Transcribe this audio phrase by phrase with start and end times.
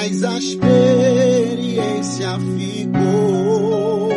[0.00, 4.08] mas a experiência ficou.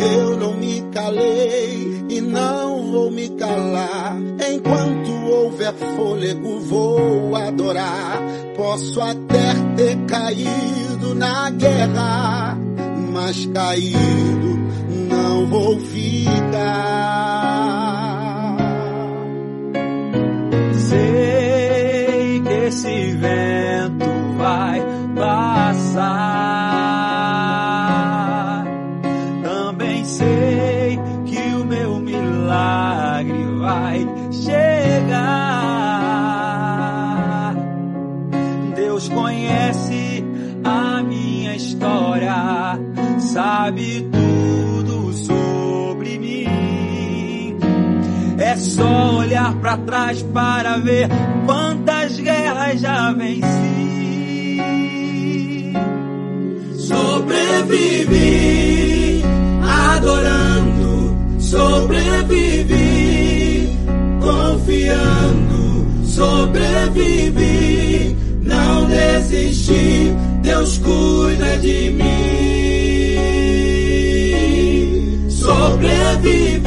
[0.00, 4.18] Eu não me calei e não vou me calar.
[4.52, 8.20] Enquanto houver fôlego, vou adorar.
[8.56, 12.58] Posso até ter caído na guerra,
[13.12, 14.58] mas caído
[15.08, 16.23] não vou ficar.
[24.44, 24.82] Vai
[25.14, 26.04] passar.
[29.42, 35.14] Também sei que o meu milagre vai chegar.
[38.76, 40.22] Deus conhece
[40.62, 42.78] a minha história,
[43.18, 47.56] sabe tudo sobre mim.
[48.38, 51.08] É só olhar pra trás para ver
[51.46, 54.13] quantas guerras já venci.
[57.74, 59.20] Sobrevivi,
[59.64, 62.78] adorando, sobrevivi,
[64.20, 67.46] confiando, sobrevivi,
[68.42, 72.04] não desisti, Deus cuida de mim.
[75.28, 76.62] Sobrevivi,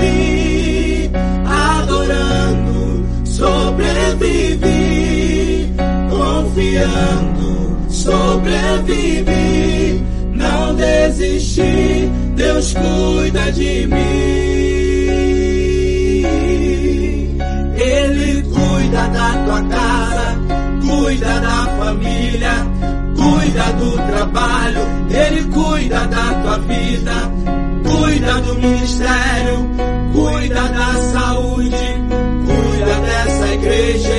[1.46, 4.68] adorando, sobrevivi,
[6.10, 9.37] confiando, sobrevivi,
[12.38, 13.98] Deus cuida de mim.
[17.76, 20.40] Ele cuida da tua casa,
[20.88, 22.54] cuida da família,
[23.16, 27.32] cuida do trabalho, ele cuida da tua vida,
[27.84, 29.70] cuida do ministério,
[30.14, 31.88] cuida da saúde,
[32.46, 34.10] cuida dessa igreja,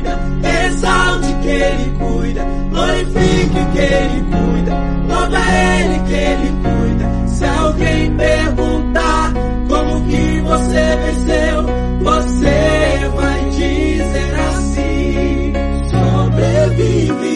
[0.00, 0.18] cuida,
[0.66, 4.74] exalte que Ele cuida, glorifique que Ele cuida,
[5.08, 7.06] louva Ele que Ele cuida.
[7.28, 9.32] Se alguém perguntar
[9.68, 11.62] como que você venceu,
[12.02, 15.52] você vai dizer assim:
[15.90, 17.28] sobrevive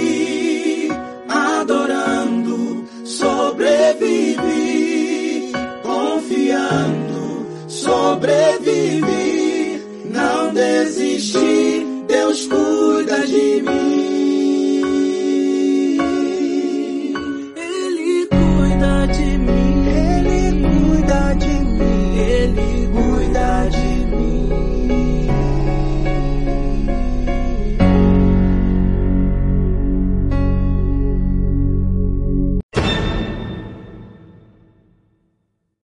[1.28, 4.42] adorando, sobrevive
[5.82, 9.14] confiando, sobrevive
[10.10, 11.83] não desistir
[12.34, 13.63] nos cuida de mim.